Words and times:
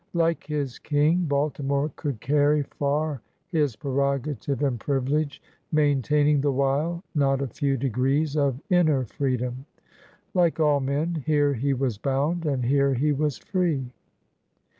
like 0.15 0.47
his 0.47 0.79
King, 0.79 1.25
Baltimore 1.25 1.91
could 1.95 2.19
carry 2.21 2.63
far 2.63 3.21
his 3.51 3.75
prerogative 3.75 4.63
and 4.63 4.79
privi 4.79 5.09
lege, 5.09 5.39
maintaining 5.71 6.41
the 6.41 6.51
while 6.51 7.03
not 7.13 7.39
a 7.39 7.45
few 7.45 7.77
degrees 7.77 8.35
of 8.35 8.59
inner 8.71 9.05
freedom. 9.05 9.63
Like 10.33 10.59
all 10.59 10.79
men, 10.79 11.21
here 11.27 11.53
he 11.53 11.75
was 11.75 11.99
bound, 11.99 12.47
and 12.47 12.65
here 12.65 12.95
he 12.95 13.11
was 13.13 13.37
free. 13.37 13.91